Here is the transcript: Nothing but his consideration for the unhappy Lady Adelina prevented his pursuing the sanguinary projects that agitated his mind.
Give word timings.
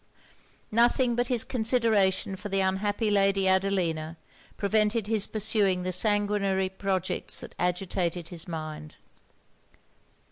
Nothing 0.71 1.15
but 1.15 1.27
his 1.27 1.43
consideration 1.43 2.35
for 2.35 2.49
the 2.49 2.59
unhappy 2.59 3.11
Lady 3.11 3.47
Adelina 3.47 4.17
prevented 4.57 5.05
his 5.05 5.27
pursuing 5.27 5.83
the 5.83 5.91
sanguinary 5.91 6.69
projects 6.69 7.41
that 7.41 7.53
agitated 7.59 8.29
his 8.29 8.47
mind. 8.47 8.97